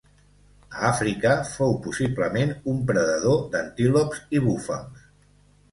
[0.77, 5.11] A Àfrica, fou possiblement un predador d'antílops i búfals.